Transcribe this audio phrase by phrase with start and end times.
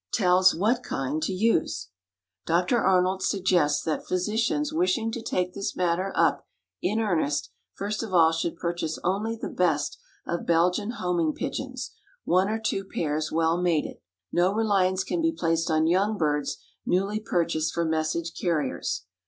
[0.11, 1.89] TELLS WHAT KIND TO USE.
[2.47, 2.79] Dr.
[2.79, 6.47] Arnold suggests that physicians wishing to take this matter up
[6.81, 11.91] in earnest first of all should purchase only the best of Belgian homing pigeons,
[12.23, 13.97] one or two pairs well mated.
[14.31, 19.03] No reliance can be placed on young birds newly purchased for message carriers.